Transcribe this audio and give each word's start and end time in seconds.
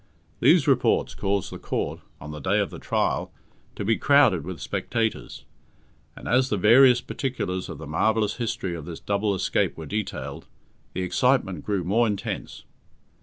These 0.39 0.67
reports 0.67 1.13
caused 1.13 1.51
the 1.51 1.59
Court, 1.59 1.99
on 2.19 2.31
the 2.31 2.39
day 2.39 2.57
of 2.57 2.71
the 2.71 2.79
trial, 2.79 3.31
to 3.75 3.85
be 3.85 3.99
crowded 3.99 4.43
with 4.43 4.59
spectators; 4.59 5.45
and 6.15 6.27
as 6.27 6.49
the 6.49 6.57
various 6.57 7.01
particulars 7.01 7.69
of 7.69 7.77
the 7.77 7.85
marvellous 7.85 8.37
history 8.37 8.73
of 8.75 8.85
this 8.85 8.99
double 8.99 9.35
escape 9.35 9.77
were 9.77 9.85
detailed, 9.85 10.47
the 10.93 11.03
excitement 11.03 11.63
grew 11.63 11.83
more 11.83 12.07
intense. 12.07 12.63